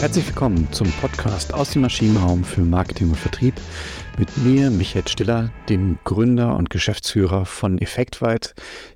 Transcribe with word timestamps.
Herzlich 0.00 0.28
willkommen 0.28 0.66
zum 0.72 0.90
Podcast 0.92 1.52
aus 1.52 1.72
dem 1.72 1.82
Maschinenraum 1.82 2.42
für 2.42 2.62
Marketing 2.62 3.10
und 3.10 3.18
Vertrieb 3.18 3.52
mit 4.18 4.34
mir, 4.38 4.70
Michael 4.70 5.06
Stiller, 5.06 5.50
dem 5.68 5.98
Gründer 6.04 6.56
und 6.56 6.70
Geschäftsführer 6.70 7.44
von 7.44 7.76
Effektweit, 7.76 8.54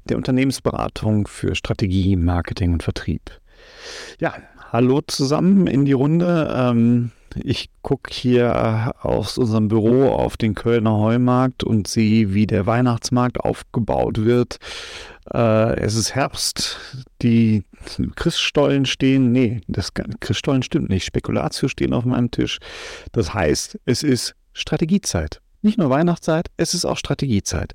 der 0.09 0.17
Unternehmensberatung 0.17 1.27
für 1.27 1.55
Strategie, 1.57 2.17
Marketing 2.17 2.73
und 2.73 2.82
Vertrieb. 2.82 3.39
Ja, 4.19 4.32
hallo 4.73 5.03
zusammen 5.07 5.67
in 5.67 5.85
die 5.85 5.93
Runde. 5.93 6.51
Ähm, 6.57 7.11
ich 7.37 7.71
gucke 7.82 8.12
hier 8.12 8.95
aus 9.00 9.39
unserem 9.39 9.69
Büro 9.69 10.11
auf 10.11 10.37
den 10.37 10.55
Kölner 10.55 10.98
Heumarkt 10.98 11.64
und 11.64 11.89
sehe, 11.89 12.35
wie 12.35 12.46
der 12.46 12.67
Weihnachtsmarkt 12.67 13.41
aufgebaut 13.41 14.25
wird. 14.25 14.59
Äh, 15.32 15.81
es 15.81 15.95
ist 15.95 16.14
Herbst, 16.14 16.79
die 17.23 17.64
Christstollen 18.14 18.86
stehen, 18.86 19.32
nee, 19.32 19.61
das 19.68 19.93
Christstollen 20.21 20.62
stimmt 20.62 20.89
nicht, 20.89 21.04
Spekulatio 21.04 21.68
stehen 21.68 21.93
auf 21.93 22.04
meinem 22.04 22.31
Tisch. 22.31 22.59
Das 23.12 23.35
heißt, 23.35 23.79
es 23.85 24.03
ist 24.03 24.35
Strategiezeit. 24.53 25.40
Nicht 25.62 25.79
nur 25.79 25.90
Weihnachtszeit, 25.90 26.48
es 26.57 26.75
ist 26.75 26.85
auch 26.85 26.98
Strategiezeit. 26.98 27.73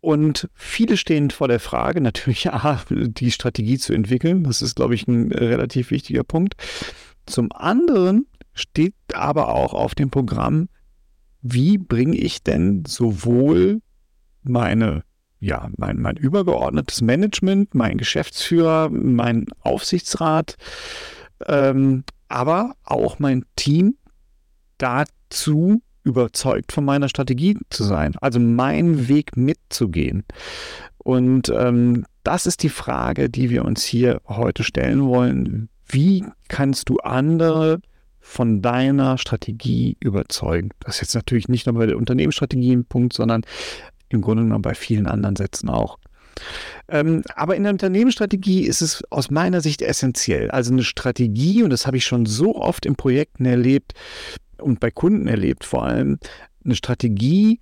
Und 0.00 0.48
viele 0.54 0.96
stehen 0.96 1.30
vor 1.30 1.48
der 1.48 1.60
Frage, 1.60 2.00
natürlich 2.00 2.50
A, 2.50 2.80
die 2.90 3.30
Strategie 3.30 3.78
zu 3.78 3.92
entwickeln. 3.92 4.44
Das 4.44 4.62
ist, 4.62 4.76
glaube 4.76 4.94
ich, 4.94 5.06
ein 5.06 5.30
relativ 5.32 5.90
wichtiger 5.90 6.24
Punkt. 6.24 6.54
Zum 7.26 7.52
anderen 7.52 8.26
steht 8.60 8.94
aber 9.14 9.48
auch 9.48 9.74
auf 9.74 9.94
dem 9.94 10.10
Programm, 10.10 10.68
wie 11.42 11.78
bringe 11.78 12.16
ich 12.16 12.42
denn 12.42 12.84
sowohl 12.86 13.80
meine 14.42 15.02
ja, 15.40 15.70
mein, 15.78 16.00
mein 16.00 16.16
übergeordnetes 16.16 17.00
Management, 17.00 17.74
mein 17.74 17.96
Geschäftsführer, 17.96 18.90
mein 18.90 19.46
Aufsichtsrat, 19.60 20.56
ähm, 21.46 22.04
aber 22.28 22.74
auch 22.84 23.18
mein 23.18 23.44
Team 23.56 23.96
dazu 24.78 25.82
überzeugt 26.04 26.72
von 26.72 26.84
meiner 26.84 27.08
Strategie 27.08 27.58
zu 27.70 27.84
sein, 27.84 28.14
also 28.20 28.38
meinen 28.38 29.08
Weg 29.08 29.36
mitzugehen. 29.36 30.24
Und 30.98 31.48
ähm, 31.48 32.04
das 32.22 32.46
ist 32.46 32.62
die 32.62 32.68
Frage, 32.68 33.30
die 33.30 33.50
wir 33.50 33.64
uns 33.64 33.82
hier 33.82 34.20
heute 34.26 34.62
stellen 34.62 35.06
wollen. 35.06 35.70
Wie 35.86 36.24
kannst 36.48 36.88
du 36.88 36.98
andere 36.98 37.80
von 38.20 38.62
deiner 38.62 39.18
Strategie 39.18 39.96
überzeugen? 40.00 40.70
Das 40.80 40.96
ist 40.96 41.00
jetzt 41.00 41.14
natürlich 41.14 41.48
nicht 41.48 41.66
nur 41.66 41.74
bei 41.74 41.86
der 41.86 41.96
Unternehmensstrategie 41.96 42.72
ein 42.72 42.84
Punkt, 42.84 43.12
sondern 43.12 43.42
im 44.08 44.20
Grunde 44.20 44.42
genommen 44.42 44.62
bei 44.62 44.74
vielen 44.74 45.06
anderen 45.06 45.36
Sätzen 45.36 45.68
auch. 45.68 45.98
Ähm, 46.88 47.22
aber 47.34 47.56
in 47.56 47.64
der 47.64 47.72
Unternehmensstrategie 47.72 48.62
ist 48.62 48.82
es 48.82 49.02
aus 49.10 49.30
meiner 49.30 49.60
Sicht 49.60 49.82
essentiell. 49.82 50.50
Also 50.50 50.72
eine 50.72 50.84
Strategie, 50.84 51.62
und 51.62 51.70
das 51.70 51.86
habe 51.86 51.96
ich 51.96 52.04
schon 52.04 52.26
so 52.26 52.56
oft 52.56 52.86
in 52.86 52.96
Projekten 52.96 53.44
erlebt 53.44 53.92
und 54.58 54.80
bei 54.80 54.90
Kunden 54.90 55.28
erlebt 55.28 55.64
vor 55.64 55.84
allem, 55.84 56.18
eine 56.64 56.74
Strategie, 56.74 57.60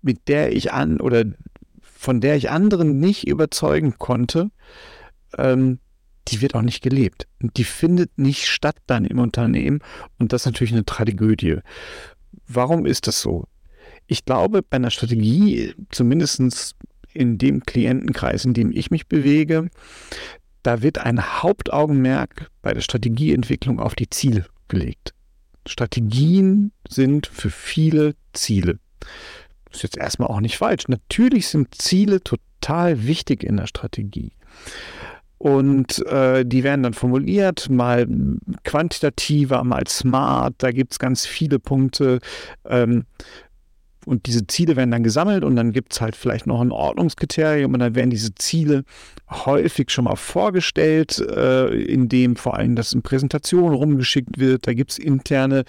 mit 0.00 0.28
der 0.28 0.52
ich 0.52 0.72
an 0.72 1.00
oder 1.00 1.24
von 1.80 2.20
der 2.20 2.36
ich 2.36 2.50
anderen 2.50 2.98
nicht 2.98 3.28
überzeugen 3.28 3.96
konnte, 3.98 4.50
ähm, 5.38 5.78
die 6.28 6.40
wird 6.40 6.54
auch 6.54 6.62
nicht 6.62 6.82
gelebt. 6.82 7.26
Die 7.40 7.64
findet 7.64 8.16
nicht 8.18 8.46
statt 8.46 8.76
dann 8.86 9.04
im 9.04 9.18
Unternehmen. 9.18 9.80
Und 10.18 10.32
das 10.32 10.42
ist 10.42 10.46
natürlich 10.46 10.72
eine 10.72 10.84
Tragödie. 10.84 11.58
Warum 12.46 12.86
ist 12.86 13.06
das 13.06 13.20
so? 13.20 13.46
Ich 14.06 14.24
glaube, 14.24 14.62
bei 14.62 14.76
einer 14.76 14.90
Strategie, 14.90 15.74
zumindest 15.90 16.74
in 17.12 17.38
dem 17.38 17.62
Klientenkreis, 17.64 18.44
in 18.44 18.54
dem 18.54 18.72
ich 18.72 18.90
mich 18.90 19.06
bewege, 19.06 19.68
da 20.62 20.82
wird 20.82 20.98
ein 20.98 21.42
Hauptaugenmerk 21.42 22.50
bei 22.62 22.72
der 22.72 22.80
Strategieentwicklung 22.80 23.80
auf 23.80 23.94
die 23.94 24.08
Ziele 24.08 24.46
gelegt. 24.68 25.14
Strategien 25.66 26.72
sind 26.88 27.26
für 27.26 27.50
viele 27.50 28.14
Ziele. 28.32 28.78
Das 29.66 29.76
ist 29.76 29.82
jetzt 29.82 29.96
erstmal 29.96 30.28
auch 30.28 30.40
nicht 30.40 30.56
falsch. 30.56 30.88
Natürlich 30.88 31.48
sind 31.48 31.74
Ziele 31.74 32.22
total 32.22 33.06
wichtig 33.06 33.42
in 33.42 33.56
der 33.56 33.66
Strategie. 33.66 34.32
Und 35.42 36.06
äh, 36.06 36.44
die 36.46 36.62
werden 36.62 36.84
dann 36.84 36.94
formuliert, 36.94 37.68
mal 37.68 38.06
quantitativer, 38.62 39.64
mal 39.64 39.82
smart. 39.88 40.54
Da 40.58 40.70
gibt 40.70 40.92
es 40.92 41.00
ganz 41.00 41.26
viele 41.26 41.58
Punkte. 41.58 42.20
Ähm, 42.64 43.06
und 44.06 44.26
diese 44.26 44.46
Ziele 44.46 44.76
werden 44.76 44.92
dann 44.92 45.02
gesammelt 45.02 45.42
und 45.42 45.56
dann 45.56 45.72
gibt 45.72 45.94
es 45.94 46.00
halt 46.00 46.14
vielleicht 46.14 46.46
noch 46.46 46.60
ein 46.60 46.70
Ordnungskriterium 46.70 47.72
und 47.72 47.80
dann 47.80 47.96
werden 47.96 48.10
diese 48.10 48.32
Ziele 48.36 48.84
häufig 49.30 49.90
schon 49.90 50.04
mal 50.04 50.14
vorgestellt, 50.14 51.18
äh, 51.18 51.74
indem 51.74 52.36
vor 52.36 52.56
allem 52.56 52.76
das 52.76 52.92
in 52.92 53.02
Präsentationen 53.02 53.74
rumgeschickt 53.74 54.38
wird. 54.38 54.68
Da 54.68 54.74
gibt 54.74 54.92
es 54.92 54.98
interne 54.98 55.64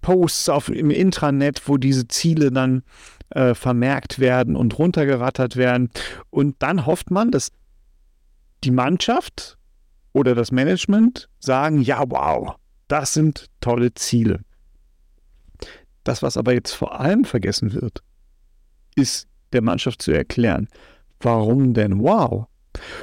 Posts 0.00 0.48
auf, 0.48 0.70
im 0.70 0.88
Intranet, 0.90 1.68
wo 1.68 1.76
diese 1.76 2.08
Ziele 2.08 2.50
dann 2.50 2.82
äh, 3.30 3.52
vermerkt 3.52 4.18
werden 4.18 4.56
und 4.56 4.78
runtergerattert 4.78 5.56
werden. 5.56 5.90
Und 6.30 6.56
dann 6.60 6.86
hofft 6.86 7.10
man, 7.10 7.30
dass 7.30 7.52
die 8.64 8.70
Mannschaft 8.70 9.58
oder 10.12 10.34
das 10.34 10.50
Management 10.52 11.28
sagen, 11.38 11.80
ja, 11.80 12.02
wow, 12.06 12.56
das 12.88 13.14
sind 13.14 13.46
tolle 13.60 13.94
Ziele. 13.94 14.40
Das, 16.04 16.22
was 16.22 16.36
aber 16.36 16.52
jetzt 16.52 16.72
vor 16.72 17.00
allem 17.00 17.24
vergessen 17.24 17.72
wird, 17.72 18.02
ist 18.94 19.26
der 19.52 19.62
Mannschaft 19.62 20.02
zu 20.02 20.12
erklären, 20.12 20.68
warum 21.20 21.74
denn 21.74 22.00
wow? 22.00 22.46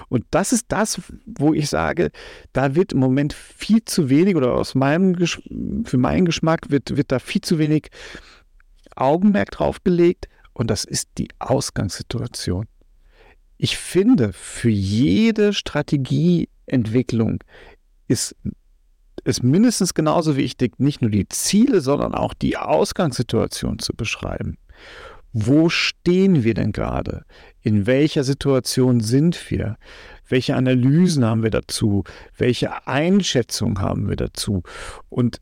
Und 0.09 0.25
das 0.31 0.51
ist 0.51 0.65
das, 0.67 1.01
wo 1.25 1.53
ich 1.53 1.69
sage, 1.69 2.11
da 2.53 2.75
wird 2.75 2.93
im 2.93 2.99
Moment 2.99 3.33
viel 3.33 3.83
zu 3.85 4.09
wenig 4.09 4.35
oder 4.35 4.53
aus 4.53 4.75
meinem 4.75 5.15
für 5.85 5.97
meinen 5.97 6.25
Geschmack 6.25 6.69
wird, 6.69 6.97
wird 6.97 7.11
da 7.11 7.19
viel 7.19 7.41
zu 7.41 7.57
wenig 7.57 7.87
Augenmerk 8.95 9.51
drauf 9.51 9.81
gelegt 9.83 10.27
und 10.53 10.69
das 10.69 10.83
ist 10.83 11.09
die 11.17 11.29
Ausgangssituation. 11.39 12.67
Ich 13.63 13.77
finde, 13.77 14.33
für 14.33 14.71
jede 14.71 15.53
Strategieentwicklung 15.53 17.43
ist 18.07 18.35
ist 19.23 19.43
mindestens 19.43 19.93
genauso 19.93 20.35
wichtig, 20.35 20.79
nicht 20.79 21.03
nur 21.03 21.11
die 21.11 21.29
Ziele, 21.29 21.81
sondern 21.81 22.15
auch 22.15 22.33
die 22.33 22.57
Ausgangssituation 22.57 23.77
zu 23.77 23.93
beschreiben. 23.93 24.57
Wo 25.31 25.69
stehen 25.69 26.43
wir 26.43 26.55
denn 26.55 26.71
gerade? 26.71 27.23
In 27.61 27.85
welcher 27.85 28.23
Situation 28.23 28.99
sind 28.99 29.51
wir? 29.51 29.77
Welche 30.27 30.55
Analysen 30.55 31.23
haben 31.23 31.43
wir 31.43 31.51
dazu? 31.51 32.03
Welche 32.35 32.87
Einschätzung 32.87 33.79
haben 33.79 34.09
wir 34.09 34.15
dazu? 34.15 34.63
Und 35.09 35.39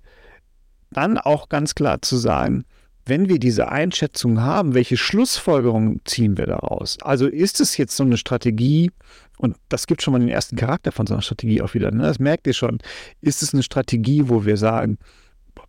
dann 0.91 1.17
auch 1.17 1.47
ganz 1.47 1.73
klar 1.73 2.01
zu 2.01 2.17
sagen, 2.17 2.65
wenn 3.09 3.29
wir 3.29 3.39
diese 3.39 3.69
Einschätzung 3.69 4.41
haben, 4.41 4.73
welche 4.73 4.97
Schlussfolgerungen 4.97 6.01
ziehen 6.05 6.37
wir 6.37 6.45
daraus? 6.45 6.97
Also 7.01 7.27
ist 7.27 7.59
es 7.59 7.77
jetzt 7.77 7.95
so 7.95 8.03
eine 8.03 8.17
Strategie, 8.17 8.91
und 9.37 9.57
das 9.69 9.87
gibt 9.87 10.01
schon 10.01 10.13
mal 10.13 10.19
den 10.19 10.29
ersten 10.29 10.55
Charakter 10.55 10.91
von 10.91 11.07
so 11.07 11.13
einer 11.13 11.21
Strategie 11.21 11.61
auch 11.61 11.73
wieder. 11.73 11.91
Ne? 11.91 12.03
Das 12.03 12.19
merkt 12.19 12.47
ihr 12.47 12.53
schon. 12.53 12.79
Ist 13.21 13.41
es 13.41 13.53
eine 13.53 13.63
Strategie, 13.63 14.23
wo 14.27 14.45
wir 14.45 14.57
sagen, 14.57 14.97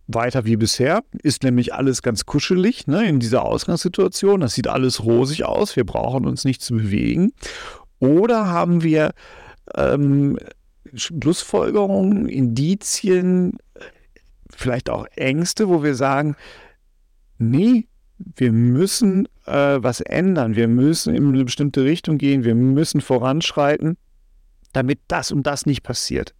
weiter 0.07 0.45
wie 0.45 0.57
bisher, 0.57 1.03
ist 1.23 1.43
nämlich 1.43 1.73
alles 1.73 2.01
ganz 2.01 2.25
kuschelig 2.25 2.87
ne, 2.87 3.07
in 3.07 3.19
dieser 3.19 3.43
Ausgangssituation. 3.43 4.41
Das 4.41 4.53
sieht 4.53 4.67
alles 4.67 5.03
rosig 5.03 5.45
aus. 5.45 5.75
Wir 5.75 5.85
brauchen 5.85 6.25
uns 6.25 6.43
nicht 6.43 6.61
zu 6.61 6.75
bewegen. 6.75 7.31
Oder 7.99 8.47
haben 8.47 8.83
wir 8.83 9.11
ähm, 9.75 10.37
Schlussfolgerungen, 10.93 12.27
Indizien, 12.27 13.57
vielleicht 14.49 14.89
auch 14.89 15.05
Ängste, 15.15 15.69
wo 15.69 15.83
wir 15.83 15.95
sagen, 15.95 16.35
nee, 17.41 17.87
wir 18.17 18.51
müssen 18.51 19.27
äh, 19.45 19.77
was 19.81 20.01
ändern, 20.01 20.55
wir 20.55 20.67
müssen 20.67 21.15
in 21.15 21.27
eine 21.27 21.45
bestimmte 21.45 21.83
Richtung 21.83 22.17
gehen, 22.17 22.43
wir 22.43 22.55
müssen 22.55 23.01
voranschreiten, 23.01 23.97
damit 24.73 24.99
das 25.07 25.31
und 25.31 25.47
das 25.47 25.65
nicht 25.65 25.83
passiert. 25.83 26.35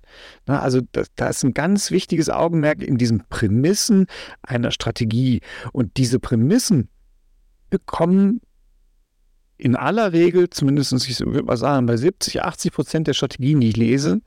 Na, 0.46 0.62
also 0.62 0.82
da 1.16 1.28
ist 1.28 1.44
ein 1.44 1.54
ganz 1.54 1.92
wichtiges 1.92 2.30
Augenmerk 2.30 2.82
in 2.82 2.98
diesen 2.98 3.24
Prämissen 3.30 4.08
einer 4.42 4.72
Strategie. 4.72 5.42
Und 5.74 5.98
diese 5.98 6.20
Prämissen 6.20 6.90
bekommen 7.70 8.42
in 9.58 9.76
aller 9.76 10.12
Regel, 10.12 10.50
zumindest 10.50 10.94
ich 10.94 11.20
würde 11.20 11.44
mal 11.44 11.58
sagen, 11.58 11.86
bei 11.86 11.98
70, 11.98 12.42
80 12.42 12.72
Prozent 12.74 13.08
der 13.08 13.14
Strategien, 13.14 13.62
die 13.62 13.70
ich 13.70 13.78
lese, 13.78 14.22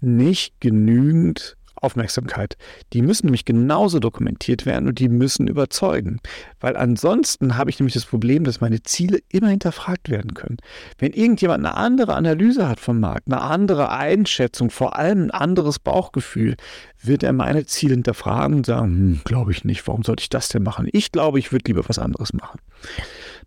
nicht 0.00 0.60
genügend 0.60 1.56
Aufmerksamkeit. 1.80 2.56
Die 2.92 3.02
müssen 3.02 3.26
nämlich 3.26 3.44
genauso 3.44 3.98
dokumentiert 3.98 4.66
werden 4.66 4.88
und 4.88 4.98
die 4.98 5.08
müssen 5.08 5.48
überzeugen. 5.48 6.20
Weil 6.60 6.76
ansonsten 6.76 7.56
habe 7.56 7.70
ich 7.70 7.78
nämlich 7.78 7.94
das 7.94 8.04
Problem, 8.04 8.44
dass 8.44 8.60
meine 8.60 8.82
Ziele 8.82 9.18
immer 9.28 9.48
hinterfragt 9.48 10.08
werden 10.08 10.34
können. 10.34 10.58
Wenn 10.98 11.12
irgendjemand 11.12 11.64
eine 11.64 11.76
andere 11.76 12.14
Analyse 12.14 12.68
hat 12.68 12.80
vom 12.80 13.00
Markt, 13.00 13.26
eine 13.26 13.40
andere 13.40 13.90
Einschätzung, 13.90 14.70
vor 14.70 14.96
allem 14.96 15.24
ein 15.24 15.30
anderes 15.30 15.78
Bauchgefühl, 15.78 16.56
wird 17.02 17.22
er 17.22 17.32
meine 17.32 17.64
Ziele 17.66 17.94
hinterfragen 17.94 18.56
und 18.56 18.66
sagen, 18.66 18.86
hm, 18.86 19.20
glaube 19.24 19.52
ich 19.52 19.64
nicht, 19.64 19.86
warum 19.86 20.02
sollte 20.02 20.22
ich 20.22 20.28
das 20.28 20.48
denn 20.48 20.62
machen? 20.62 20.88
Ich 20.92 21.12
glaube, 21.12 21.38
ich 21.38 21.52
würde 21.52 21.64
lieber 21.66 21.88
was 21.88 21.98
anderes 21.98 22.32
machen. 22.32 22.60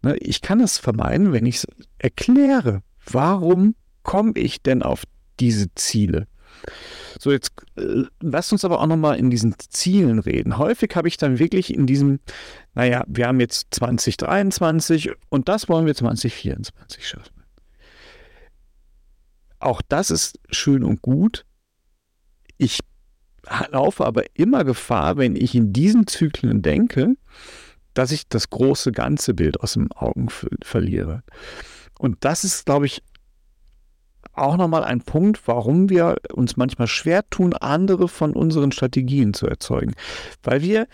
Ne, 0.02 0.18
ich 0.18 0.42
kann 0.42 0.60
es 0.60 0.78
vermeiden, 0.78 1.34
wenn 1.34 1.46
ich 1.46 1.58
es 1.58 1.68
erkläre. 2.00 2.82
Warum 3.10 3.76
komme 4.04 4.34
ich 4.36 4.62
denn 4.62 4.82
auf 4.82 5.04
diese 5.40 5.74
Ziele? 5.76 6.28
So, 7.20 7.32
jetzt 7.32 7.52
äh, 7.78 8.04
lasst 8.22 8.52
uns 8.52 8.66
aber 8.66 8.80
auch 8.80 8.88
nochmal 8.88 9.18
in 9.18 9.30
diesen 9.30 9.56
Zielen 9.58 10.20
reden. 10.20 10.58
Häufig 10.58 10.96
habe 10.96 11.08
ich 11.08 11.18
dann 11.18 11.40
wirklich 11.40 11.74
in 11.74 11.86
diesem, 11.86 12.20
naja, 12.74 13.04
wir 13.08 13.28
haben 13.28 13.40
jetzt 13.40 13.68
2023 13.72 15.12
und 15.30 15.50
das 15.50 15.70
wollen 15.70 15.86
wir 15.86 15.96
2024 15.96 17.08
schaffen. 17.08 17.44
Auch 19.60 19.82
das 19.88 20.12
ist 20.12 20.40
schön 20.50 20.84
und 20.84 21.02
gut. 21.02 21.46
Ich 22.58 22.80
laufe 23.70 24.06
aber 24.06 24.24
immer 24.34 24.64
Gefahr, 24.64 25.18
wenn 25.18 25.36
ich 25.36 25.56
in 25.56 25.74
diesen 25.74 26.08
Zyklen 26.08 26.62
denke, 26.62 27.16
dass 27.94 28.12
ich 28.12 28.28
das 28.28 28.50
große 28.50 28.92
ganze 28.92 29.34
Bild 29.34 29.60
aus 29.62 29.74
den 29.74 29.92
Augen 29.92 30.30
verliere. 30.62 31.24
Und 32.00 32.18
das 32.22 32.44
ist, 32.44 32.66
glaube 32.66 32.86
ich, 32.86 33.04
auch 34.34 34.58
nochmal 34.58 34.84
ein 34.84 35.02
Punkt, 35.02 35.48
warum 35.48 35.90
wir 35.90 36.18
uns 36.34 36.58
manchmal 36.58 36.88
schwer 36.88 37.28
tun, 37.30 37.54
andere 37.54 38.08
von 38.08 38.34
unseren 38.34 38.72
Strategien 38.72 39.34
zu 39.34 39.48
erzeugen. 39.48 39.94
Weil 40.42 40.62
wir 40.62 40.88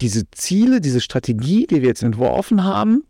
diese 0.00 0.30
Ziele, 0.30 0.80
diese 0.80 1.00
Strategie, 1.00 1.66
die 1.66 1.80
wir 1.80 1.88
jetzt 1.88 2.02
entworfen 2.02 2.64
haben, 2.64 3.04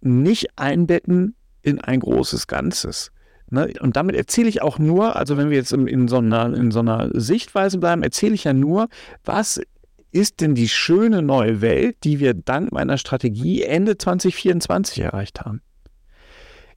nicht 0.00 0.58
einbetten 0.58 1.34
in 1.62 1.80
ein 1.80 2.00
großes 2.00 2.46
Ganzes. 2.46 3.10
Ne? 3.50 3.72
Und 3.80 3.96
damit 3.96 4.16
erzähle 4.16 4.48
ich 4.48 4.60
auch 4.60 4.78
nur, 4.78 5.16
also 5.16 5.36
wenn 5.36 5.50
wir 5.50 5.56
jetzt 5.56 5.72
in, 5.72 6.08
so 6.08 6.18
einer, 6.18 6.54
in 6.54 6.70
so 6.70 6.80
einer 6.80 7.10
Sichtweise 7.12 7.78
bleiben, 7.78 8.02
erzähle 8.02 8.34
ich 8.34 8.44
ja 8.44 8.52
nur, 8.52 8.88
was 9.24 9.60
ist 10.10 10.40
denn 10.40 10.54
die 10.54 10.68
schöne 10.68 11.22
neue 11.22 11.60
Welt, 11.60 11.96
die 12.04 12.20
wir 12.20 12.34
dank 12.34 12.70
meiner 12.70 12.98
Strategie 12.98 13.62
Ende 13.62 13.98
2024 13.98 15.00
erreicht 15.00 15.40
haben. 15.40 15.60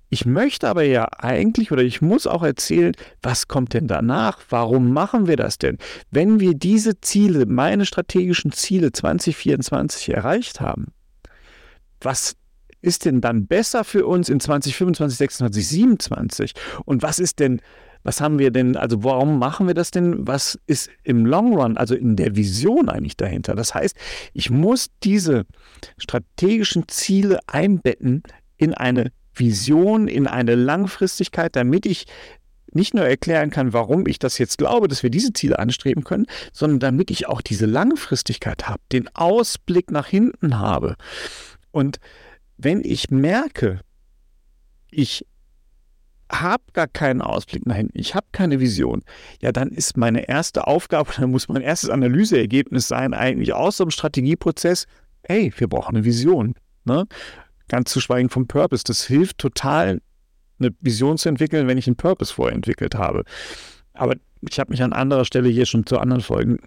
Ich 0.10 0.26
möchte 0.26 0.70
aber 0.70 0.84
ja 0.84 1.08
eigentlich 1.18 1.72
oder 1.72 1.84
ich 1.84 2.02
muss 2.02 2.28
auch 2.28 2.44
erzählen, 2.44 2.94
was 3.22 3.48
kommt 3.48 3.74
denn 3.74 3.88
danach? 3.88 4.40
Warum 4.50 4.94
machen 4.94 5.28
wir 5.28 5.36
das 5.36 5.58
denn? 5.58 5.78
Wenn 6.12 6.40
wir 6.40 6.54
diese 6.54 7.02
Ziele, 7.02 7.46
meine 7.46 7.86
strategischen 7.86 8.52
Ziele 8.52 8.92
2024 8.92 10.10
erreicht 10.10 10.62
haben, 10.62 10.88
was 12.00 12.36
ist 12.82 13.06
denn 13.06 13.22
dann 13.22 13.48
besser 13.48 13.84
für 13.84 14.06
uns 14.06 14.30
in 14.30 14.40
2025, 14.40 15.18
26, 15.18 15.68
27? 15.68 16.54
Und 16.86 17.04
was 17.04 17.20
ist 17.20 17.40
denn, 17.40 17.60
was 18.04 18.22
haben 18.22 18.40
wir 18.40 18.52
denn, 18.52 18.78
also 18.78 19.04
warum 19.04 19.40
machen 19.40 19.68
wir 19.68 19.74
das 19.74 19.92
denn? 19.92 20.26
Was 20.26 20.58
ist 20.68 20.90
im 21.04 21.26
Long 21.26 21.54
Run, 21.54 21.76
also 21.76 21.96
in 21.96 22.16
der 22.16 22.36
Vision 22.38 22.88
eigentlich 22.88 23.18
dahinter? 23.18 23.56
Das 23.56 23.76
heißt, 23.76 23.98
ich 24.34 24.50
muss 24.50 24.88
diese 25.04 25.46
strategischen 25.98 26.88
Ziele 26.88 27.40
einbetten 27.48 28.24
in 28.56 28.74
eine 28.74 29.12
Vision, 29.40 30.08
in 30.08 30.28
eine 30.28 30.56
Langfristigkeit, 30.56 31.56
damit 31.56 31.86
ich 31.86 32.06
nicht 32.74 32.94
nur 32.94 33.06
erklären 33.06 33.50
kann, 33.50 33.74
warum 33.74 34.08
ich 34.08 34.20
das 34.20 34.38
jetzt 34.38 34.58
glaube, 34.58 34.88
dass 34.88 35.04
wir 35.04 35.10
diese 35.10 35.34
Ziele 35.34 35.60
anstreben 35.60 36.04
können, 36.04 36.26
sondern 36.52 36.80
damit 36.80 37.12
ich 37.12 37.28
auch 37.28 37.42
diese 37.42 37.66
Langfristigkeit 37.66 38.68
habe, 38.68 38.82
den 38.92 39.08
Ausblick 39.16 39.92
nach 39.92 40.08
hinten 40.08 40.60
habe. 40.60 40.96
Und 41.72 41.98
wenn 42.58 42.82
ich 42.84 43.10
merke, 43.10 43.82
ich 44.90 45.26
habe 46.32 46.64
gar 46.74 46.88
keinen 46.88 47.22
Ausblick 47.22 47.66
nach 47.66 47.76
hinten, 47.76 47.98
ich 47.98 48.16
habe 48.16 48.28
keine 48.32 48.60
Vision, 48.60 49.02
ja, 49.42 49.52
dann 49.52 49.70
ist 49.70 49.96
meine 49.96 50.28
erste 50.28 50.68
Aufgabe, 50.68 51.12
dann 51.18 51.32
muss 51.32 51.48
mein 51.48 51.62
erstes 51.62 51.90
Analyseergebnis 51.90 52.88
sein, 52.88 53.14
eigentlich 53.14 53.54
aus 53.54 53.78
so 53.78 53.86
einem 53.86 53.92
Strategieprozess, 53.92 54.86
hey, 55.24 55.54
wir 55.58 55.68
brauchen 55.68 55.96
eine 55.96 56.06
Vision. 56.06 56.56
Ne? 56.86 57.06
Ganz 57.68 57.92
zu 57.92 58.00
schweigen 58.00 58.30
vom 58.30 58.48
Purpose. 58.48 58.84
Das 58.86 59.06
hilft 59.06 59.38
total, 59.38 60.02
eine 60.60 60.72
Vision 60.80 61.18
zu 61.18 61.30
entwickeln, 61.30 61.68
wenn 61.68 61.78
ich 61.78 61.88
einen 61.88 61.98
Purpose 61.98 62.34
vorentwickelt 62.34 62.96
habe. 62.96 63.24
Aber 63.94 64.16
ich 64.42 64.60
habe 64.60 64.72
mich 64.72 64.82
an 64.82 64.94
anderer 64.94 65.26
Stelle 65.26 65.50
hier 65.50 65.66
schon 65.66 65.86
zu 65.86 66.00
anderen 66.00 66.22
Folgen 66.22 66.60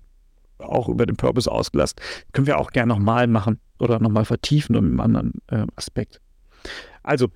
auch 0.59 0.89
über 0.89 1.07
den 1.07 1.17
Purpose 1.17 1.51
ausgelassen. 1.51 1.97
Können 2.33 2.47
wir 2.47 2.59
auch 2.59 2.71
gerne 2.71 2.93
nochmal 2.93 3.27
machen 3.27 3.61
oder 3.79 3.99
nochmal 3.99 4.25
vertiefen 4.25 4.77
um 4.77 4.85
einen 4.85 5.01
anderen 5.01 5.33
äh, 5.49 5.67
Aspekt. 5.77 6.21
Also, 7.03 7.29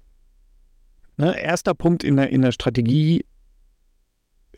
ne, 1.17 1.41
erster 1.41 1.75
Punkt 1.75 2.05
in 2.05 2.17
der, 2.17 2.31
in 2.31 2.43
der 2.43 2.53
Strategie 2.53 3.25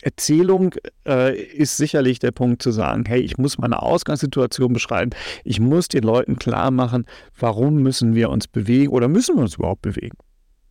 Erzählung 0.03 0.75
äh, 1.07 1.37
ist 1.37 1.77
sicherlich 1.77 2.19
der 2.19 2.31
Punkt 2.31 2.63
zu 2.63 2.71
sagen, 2.71 3.05
hey, 3.07 3.21
ich 3.21 3.39
muss 3.39 3.59
meine 3.59 3.83
Ausgangssituation 3.83 4.73
beschreiben, 4.73 5.11
ich 5.45 5.61
muss 5.61 5.89
den 5.89 6.03
Leuten 6.03 6.37
klar 6.37 6.71
machen, 6.71 7.07
warum 7.39 7.77
müssen 7.83 8.15
wir 8.15 8.31
uns 8.31 8.49
bewegen 8.49 8.93
oder 8.93 9.09
müssen 9.09 9.37
wir 9.37 9.43
uns 9.43 9.57
überhaupt 9.57 9.83
bewegen. 9.83 10.17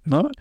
Ne? 0.04 0.31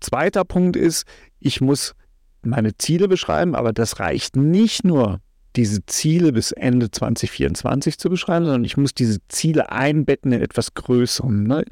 Zweiter 0.00 0.44
Punkt 0.44 0.76
ist, 0.76 1.04
ich 1.40 1.60
muss 1.60 1.94
meine 2.42 2.76
Ziele 2.76 3.08
beschreiben, 3.08 3.54
aber 3.54 3.72
das 3.72 4.00
reicht 4.00 4.36
nicht 4.36 4.84
nur, 4.84 5.20
diese 5.56 5.86
Ziele 5.86 6.32
bis 6.32 6.52
Ende 6.52 6.90
2024 6.90 7.98
zu 7.98 8.10
beschreiben, 8.10 8.44
sondern 8.44 8.64
ich 8.64 8.76
muss 8.76 8.94
diese 8.94 9.18
Ziele 9.28 9.70
einbetten 9.70 10.32
in 10.32 10.42
etwas 10.42 10.74
Größerem. 10.74 11.44
Ne? 11.44 11.64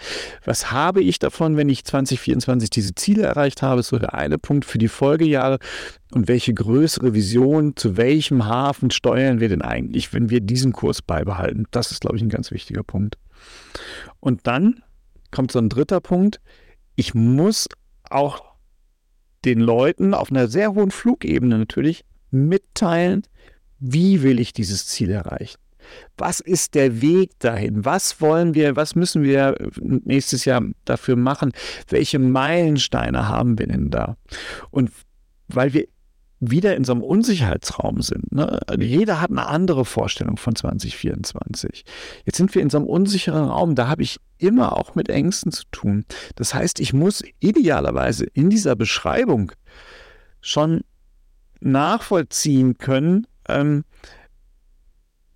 Was 0.45 0.71
habe 0.71 1.03
ich 1.03 1.19
davon, 1.19 1.57
wenn 1.57 1.69
ich 1.69 1.85
2024 1.85 2.71
diese 2.71 2.95
Ziele 2.95 3.25
erreicht 3.25 3.63
habe? 3.63 3.83
So 3.83 3.99
der 3.99 4.15
eine 4.15 4.39
Punkt 4.39 4.65
für 4.65 4.79
die 4.79 4.89
Folgejahre. 4.89 5.59
Und 6.13 6.29
welche 6.29 6.55
größere 6.55 7.15
Vision, 7.15 7.75
zu 7.75 7.97
welchem 7.97 8.45
Hafen 8.45 8.91
steuern 8.91 9.41
wir 9.41 9.49
denn 9.49 9.63
eigentlich, 9.63 10.13
wenn 10.13 10.31
wir 10.31 10.41
diesen 10.41 10.73
Kurs 10.73 11.03
beibehalten? 11.03 11.67
Das 11.71 11.91
ist, 11.91 12.03
glaube 12.03 12.17
ich, 12.17 12.23
ein 12.23 12.29
ganz 12.29 12.51
wichtiger 12.51 12.83
Punkt. 12.83 13.17
Und 14.21 14.47
dann 14.47 14.83
kommt 15.31 15.51
so 15.51 15.59
ein 15.59 15.69
dritter 15.69 16.01
Punkt. 16.01 16.41
Ich 16.95 17.15
muss 17.15 17.67
auch 18.09 18.45
den 19.45 19.59
Leuten 19.59 20.15
auf 20.15 20.31
einer 20.31 20.47
sehr 20.47 20.75
hohen 20.75 20.91
Flugebene 20.91 21.59
natürlich 21.59 22.05
mitteilen, 22.31 23.23
wie 23.83 24.23
will 24.23 24.39
ich 24.39 24.53
dieses 24.53 24.87
Ziel 24.87 25.11
erreichen? 25.11 25.59
Was 26.17 26.39
ist 26.39 26.77
der 26.77 27.03
Weg 27.03 27.39
dahin? 27.41 27.85
Was 27.85 28.21
wollen 28.21 28.55
wir, 28.55 28.77
was 28.77 28.95
müssen 28.95 29.25
wir 29.25 29.57
nächstes 29.81 30.45
Jahr 30.45 30.63
dafür 30.85 31.17
machen? 31.17 31.53
Welche 31.89 32.21
Meilensteine 32.21 33.29
haben 33.29 33.59
wir 33.59 33.67
denn 33.67 33.91
da? 33.91 34.17
Und 34.71 34.93
weil 35.49 35.75
wir 35.75 35.89
wieder 36.39 36.77
in 36.77 36.85
so 36.85 36.93
einem 36.93 37.03
Unsicherheitsraum 37.03 38.03
sind. 38.03 38.33
Ne? 38.33 38.61
Jeder 38.79 39.21
hat 39.21 39.31
eine 39.31 39.47
andere 39.47 39.85
Vorstellung 39.85 40.37
von 40.37 40.57
2024. 40.57 41.85
Jetzt 42.25 42.37
sind 42.37 42.55
wir 42.55 42.63
in 42.63 42.71
so 42.71 42.79
einem 42.79 42.87
unsicheren 42.87 43.45
Raum, 43.45 43.77
da 43.77 43.87
habe 43.87 44.03
ich 44.03 44.19
immer 44.39 44.77
auch 44.77 44.97
mit 44.97 45.09
Ängsten 45.09 45.53
zu 45.53 45.65
tun. 45.71 46.05
Das 46.35 46.53
heißt, 46.53 46.81
ich 46.81 46.93
muss 46.93 47.23
idealerweise 47.39 48.25
in 48.25 48.51
dieser 48.51 48.75
Beschreibung 48.75 49.53
schon 50.41 50.81
nachvollziehen 51.61 52.77
können, 52.77 53.29
ähm, 53.49 53.85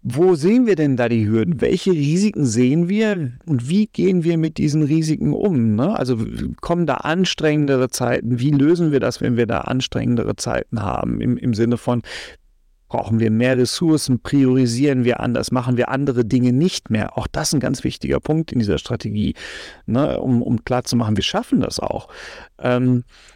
wo 0.08 0.36
sehen 0.36 0.66
wir 0.66 0.76
denn 0.76 0.96
da 0.96 1.08
die 1.08 1.26
Hürden? 1.26 1.60
Welche 1.60 1.90
Risiken 1.90 2.46
sehen 2.46 2.88
wir 2.88 3.32
und 3.44 3.68
wie 3.68 3.88
gehen 3.88 4.22
wir 4.22 4.38
mit 4.38 4.56
diesen 4.56 4.84
Risiken 4.84 5.32
um? 5.32 5.74
Ne? 5.74 5.98
Also 5.98 6.16
kommen 6.60 6.86
da 6.86 6.94
anstrengendere 6.94 7.88
Zeiten? 7.88 8.38
Wie 8.38 8.52
lösen 8.52 8.92
wir 8.92 9.00
das, 9.00 9.20
wenn 9.20 9.36
wir 9.36 9.46
da 9.46 9.62
anstrengendere 9.62 10.36
Zeiten 10.36 10.80
haben? 10.80 11.20
Im, 11.20 11.36
Im 11.36 11.54
Sinne 11.54 11.76
von, 11.76 12.02
brauchen 12.88 13.18
wir 13.18 13.32
mehr 13.32 13.58
Ressourcen? 13.58 14.20
Priorisieren 14.20 15.04
wir 15.04 15.18
anders? 15.18 15.50
Machen 15.50 15.76
wir 15.76 15.88
andere 15.88 16.24
Dinge 16.24 16.52
nicht 16.52 16.88
mehr? 16.88 17.18
Auch 17.18 17.26
das 17.26 17.48
ist 17.48 17.54
ein 17.54 17.60
ganz 17.60 17.82
wichtiger 17.82 18.20
Punkt 18.20 18.52
in 18.52 18.60
dieser 18.60 18.78
Strategie, 18.78 19.34
ne? 19.86 20.20
um, 20.20 20.40
um 20.40 20.64
klarzumachen, 20.64 21.16
wir 21.16 21.24
schaffen 21.24 21.60
das 21.60 21.80
auch. 21.80 22.08
Ähm, 22.60 23.02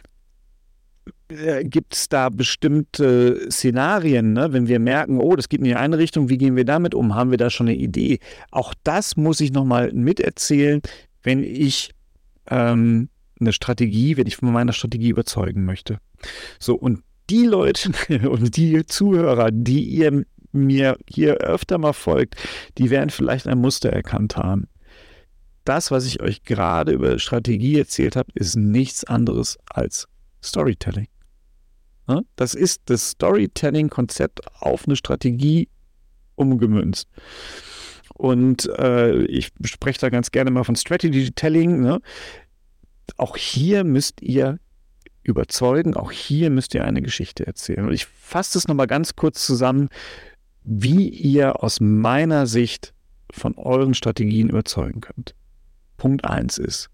gibt 1.63 1.93
es 1.95 2.09
da 2.09 2.29
bestimmte 2.29 3.49
Szenarien, 3.49 4.33
ne? 4.33 4.53
wenn 4.53 4.67
wir 4.67 4.79
merken, 4.79 5.19
oh, 5.19 5.35
das 5.35 5.49
geht 5.49 5.59
in 5.59 5.65
die 5.65 5.75
eine 5.75 5.97
Richtung, 5.97 6.29
wie 6.29 6.37
gehen 6.37 6.55
wir 6.55 6.65
damit 6.65 6.93
um? 6.93 7.15
Haben 7.15 7.31
wir 7.31 7.37
da 7.37 7.49
schon 7.49 7.67
eine 7.67 7.77
Idee? 7.77 8.19
Auch 8.51 8.73
das 8.83 9.17
muss 9.17 9.39
ich 9.39 9.51
nochmal 9.51 9.91
miterzählen, 9.93 10.81
wenn 11.23 11.43
ich 11.43 11.91
ähm, 12.49 13.09
eine 13.39 13.53
Strategie, 13.53 14.17
wenn 14.17 14.27
ich 14.27 14.37
von 14.37 14.51
meiner 14.51 14.73
Strategie 14.73 15.09
überzeugen 15.09 15.65
möchte. 15.65 15.99
So, 16.59 16.75
und 16.75 17.03
die 17.29 17.45
Leute 17.45 17.91
und 18.29 18.57
die 18.57 18.85
Zuhörer, 18.85 19.51
die 19.51 19.83
ihr 19.83 20.25
mir 20.51 20.97
hier 21.09 21.35
öfter 21.35 21.77
mal 21.77 21.93
folgt, 21.93 22.35
die 22.77 22.89
werden 22.89 23.09
vielleicht 23.09 23.47
ein 23.47 23.59
Muster 23.59 23.89
erkannt 23.89 24.37
haben. 24.37 24.67
Das, 25.63 25.91
was 25.91 26.05
ich 26.05 26.21
euch 26.21 26.43
gerade 26.43 26.91
über 26.91 27.19
Strategie 27.19 27.77
erzählt 27.77 28.15
habe, 28.15 28.31
ist 28.33 28.55
nichts 28.55 29.03
anderes 29.03 29.57
als 29.69 30.07
Storytelling. 30.43 31.07
Ne? 32.07 32.25
Das 32.35 32.53
ist 32.53 32.81
das 32.85 33.11
Storytelling-Konzept 33.11 34.41
auf 34.61 34.85
eine 34.85 34.95
Strategie 34.95 35.69
umgemünzt. 36.35 37.07
Und 38.13 38.67
äh, 38.77 39.23
ich 39.23 39.51
spreche 39.65 39.99
da 39.99 40.09
ganz 40.09 40.31
gerne 40.31 40.51
mal 40.51 40.63
von 40.63 40.75
Strategy 40.75 41.31
Telling. 41.31 41.81
Ne? 41.81 41.99
Auch 43.17 43.37
hier 43.37 43.83
müsst 43.83 44.21
ihr 44.21 44.59
überzeugen, 45.23 45.95
auch 45.95 46.11
hier 46.11 46.49
müsst 46.49 46.73
ihr 46.73 46.83
eine 46.83 47.01
Geschichte 47.01 47.45
erzählen. 47.45 47.85
Und 47.85 47.93
ich 47.93 48.05
fasse 48.05 48.53
das 48.53 48.67
nochmal 48.67 48.87
ganz 48.87 49.15
kurz 49.15 49.45
zusammen, 49.45 49.89
wie 50.63 51.09
ihr 51.09 51.63
aus 51.63 51.79
meiner 51.79 52.47
Sicht 52.47 52.93
von 53.31 53.55
euren 53.55 53.93
Strategien 53.93 54.49
überzeugen 54.49 55.01
könnt. 55.01 55.35
Punkt 55.97 56.25
1 56.25 56.57
ist, 56.57 56.89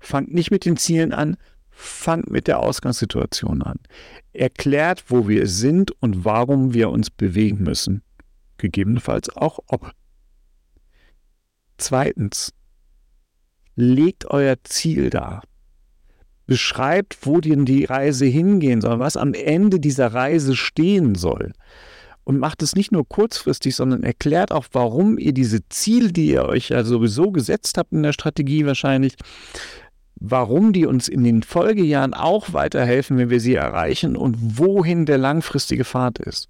fangt 0.00 0.32
nicht 0.32 0.50
mit 0.50 0.64
den 0.64 0.76
Zielen 0.76 1.12
an, 1.12 1.36
fangt 1.72 2.30
mit 2.30 2.46
der 2.46 2.60
Ausgangssituation 2.60 3.62
an. 3.62 3.78
Erklärt, 4.32 5.04
wo 5.08 5.28
wir 5.28 5.46
sind 5.46 5.90
und 6.02 6.24
warum 6.24 6.74
wir 6.74 6.90
uns 6.90 7.10
bewegen 7.10 7.62
müssen. 7.64 8.02
Gegebenenfalls 8.58 9.34
auch 9.36 9.58
ob. 9.66 9.90
Zweitens, 11.78 12.52
legt 13.74 14.26
euer 14.26 14.56
Ziel 14.64 15.10
dar. 15.10 15.42
Beschreibt, 16.46 17.26
wo 17.26 17.40
denn 17.40 17.64
die 17.64 17.84
Reise 17.84 18.26
hingehen 18.26 18.80
soll, 18.80 18.98
was 18.98 19.16
am 19.16 19.34
Ende 19.34 19.80
dieser 19.80 20.12
Reise 20.12 20.54
stehen 20.54 21.14
soll. 21.14 21.52
Und 22.24 22.38
macht 22.38 22.62
es 22.62 22.76
nicht 22.76 22.92
nur 22.92 23.08
kurzfristig, 23.08 23.74
sondern 23.74 24.04
erklärt 24.04 24.52
auch, 24.52 24.66
warum 24.72 25.18
ihr 25.18 25.32
diese 25.32 25.68
Ziele, 25.68 26.12
die 26.12 26.26
ihr 26.28 26.44
euch 26.44 26.68
ja 26.68 26.84
sowieso 26.84 27.32
gesetzt 27.32 27.78
habt 27.78 27.92
in 27.92 28.04
der 28.04 28.12
Strategie 28.12 28.64
wahrscheinlich, 28.64 29.16
warum 30.24 30.72
die 30.72 30.86
uns 30.86 31.08
in 31.08 31.24
den 31.24 31.42
Folgejahren 31.42 32.14
auch 32.14 32.52
weiterhelfen, 32.52 33.18
wenn 33.18 33.30
wir 33.30 33.40
sie 33.40 33.56
erreichen 33.56 34.16
und 34.16 34.58
wohin 34.58 35.04
der 35.04 35.18
langfristige 35.18 35.84
Pfad 35.84 36.20
ist. 36.20 36.48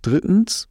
Drittens, 0.00 0.68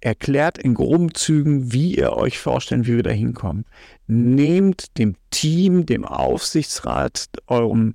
erklärt 0.00 0.58
in 0.58 0.74
groben 0.74 1.14
Zügen, 1.14 1.72
wie 1.72 1.96
ihr 1.96 2.14
euch 2.14 2.38
vorstellt, 2.38 2.86
wie 2.86 2.96
wir 2.96 3.02
da 3.02 3.10
hinkommen. 3.10 3.66
Nehmt 4.06 4.98
dem 4.98 5.14
Team, 5.30 5.86
dem 5.86 6.04
Aufsichtsrat, 6.04 7.28
eurem, 7.46 7.94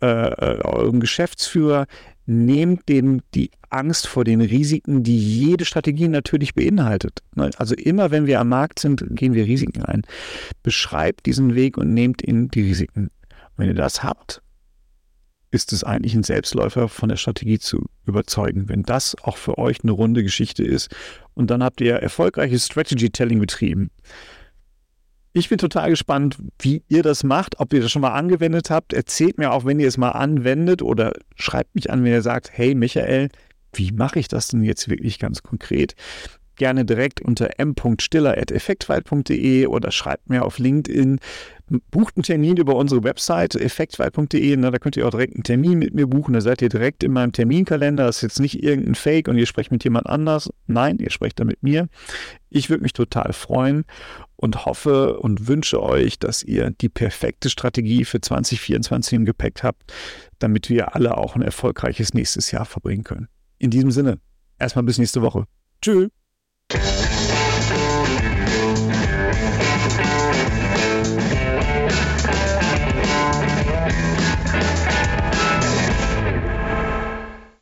äh, 0.00 0.06
äh, 0.06 0.62
eurem 0.62 1.00
Geschäftsführer, 1.00 1.86
nehmt 2.26 2.88
dem 2.88 3.20
die 3.34 3.50
Angst 3.70 4.06
vor 4.06 4.24
den 4.24 4.40
Risiken, 4.40 5.02
die 5.02 5.18
jede 5.18 5.64
Strategie 5.64 6.08
natürlich 6.08 6.54
beinhaltet. 6.54 7.20
Ne, 7.34 7.50
also 7.56 7.74
immer 7.74 8.10
wenn 8.10 8.26
wir 8.26 8.40
am 8.40 8.48
Markt 8.48 8.78
sind, 8.78 9.04
gehen 9.16 9.34
wir 9.34 9.46
Risiken 9.46 9.82
ein. 9.84 10.02
Beschreibt 10.62 11.26
diesen 11.26 11.54
Weg 11.54 11.78
und 11.78 11.94
nehmt 11.94 12.22
in 12.22 12.48
die 12.48 12.62
Risiken. 12.62 13.10
wenn 13.56 13.68
ihr 13.68 13.74
das 13.74 14.02
habt, 14.02 14.42
ist 15.50 15.72
es 15.72 15.84
eigentlich 15.84 16.14
ein 16.14 16.22
Selbstläufer 16.22 16.88
von 16.88 17.10
der 17.10 17.16
Strategie 17.16 17.58
zu 17.58 17.86
überzeugen, 18.06 18.68
wenn 18.68 18.82
das 18.82 19.14
auch 19.22 19.36
für 19.36 19.58
euch 19.58 19.82
eine 19.82 19.92
runde 19.92 20.22
Geschichte 20.22 20.64
ist. 20.64 20.88
Und 21.34 21.50
dann 21.50 21.62
habt 21.62 21.80
ihr 21.80 21.94
erfolgreiches 21.96 22.66
Strategy 22.66 23.10
Telling 23.10 23.38
betrieben. 23.38 23.90
Ich 25.34 25.48
bin 25.48 25.56
total 25.56 25.88
gespannt, 25.88 26.36
wie 26.60 26.82
ihr 26.88 27.02
das 27.02 27.24
macht, 27.24 27.58
ob 27.58 27.72
ihr 27.72 27.80
das 27.80 27.90
schon 27.90 28.02
mal 28.02 28.12
angewendet 28.12 28.68
habt. 28.68 28.92
Erzählt 28.92 29.38
mir 29.38 29.52
auch, 29.52 29.64
wenn 29.64 29.80
ihr 29.80 29.88
es 29.88 29.96
mal 29.96 30.10
anwendet 30.10 30.82
oder 30.82 31.14
schreibt 31.36 31.74
mich 31.74 31.90
an, 31.90 32.04
wenn 32.04 32.12
ihr 32.12 32.22
sagt, 32.22 32.50
hey 32.52 32.74
Michael, 32.74 33.30
wie 33.72 33.92
mache 33.92 34.18
ich 34.18 34.28
das 34.28 34.48
denn 34.48 34.62
jetzt 34.62 34.90
wirklich 34.90 35.18
ganz 35.18 35.42
konkret? 35.42 35.94
Gerne 36.62 36.84
direkt 36.84 37.20
unter 37.20 37.58
m.stiller.effektweit.de 37.58 39.66
oder 39.66 39.90
schreibt 39.90 40.30
mir 40.30 40.44
auf 40.44 40.60
LinkedIn. 40.60 41.18
Bucht 41.90 42.16
einen 42.16 42.22
Termin 42.22 42.56
über 42.56 42.76
unsere 42.76 43.02
Website 43.02 43.56
effektweit.de. 43.56 44.54
Da 44.54 44.70
könnt 44.78 44.96
ihr 44.96 45.04
auch 45.04 45.10
direkt 45.10 45.34
einen 45.34 45.42
Termin 45.42 45.80
mit 45.80 45.92
mir 45.92 46.06
buchen. 46.06 46.34
Da 46.34 46.40
seid 46.40 46.62
ihr 46.62 46.68
direkt 46.68 47.02
in 47.02 47.10
meinem 47.10 47.32
Terminkalender. 47.32 48.06
Das 48.06 48.18
ist 48.18 48.22
jetzt 48.22 48.38
nicht 48.38 48.62
irgendein 48.62 48.94
Fake 48.94 49.26
und 49.26 49.38
ihr 49.38 49.46
sprecht 49.46 49.72
mit 49.72 49.82
jemand 49.82 50.06
anders. 50.06 50.50
Nein, 50.68 51.00
ihr 51.00 51.10
sprecht 51.10 51.40
da 51.40 51.44
mit 51.44 51.64
mir. 51.64 51.88
Ich 52.48 52.70
würde 52.70 52.84
mich 52.84 52.92
total 52.92 53.32
freuen 53.32 53.82
und 54.36 54.64
hoffe 54.64 55.18
und 55.18 55.48
wünsche 55.48 55.82
euch, 55.82 56.20
dass 56.20 56.44
ihr 56.44 56.70
die 56.70 56.90
perfekte 56.90 57.50
Strategie 57.50 58.04
für 58.04 58.20
2024 58.20 59.14
im 59.14 59.24
Gepäck 59.24 59.64
habt, 59.64 59.92
damit 60.38 60.68
wir 60.68 60.94
alle 60.94 61.16
auch 61.16 61.34
ein 61.34 61.42
erfolgreiches 61.42 62.14
nächstes 62.14 62.52
Jahr 62.52 62.66
verbringen 62.66 63.02
können. 63.02 63.26
In 63.58 63.70
diesem 63.70 63.90
Sinne, 63.90 64.20
erstmal 64.60 64.84
bis 64.84 64.98
nächste 64.98 65.22
Woche. 65.22 65.46
Tschüss. 65.80 66.21
Yeah. 66.74 67.01